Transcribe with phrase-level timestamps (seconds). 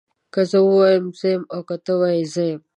[0.33, 2.61] که زه ووایم زه يم او که ته ووايي زه يم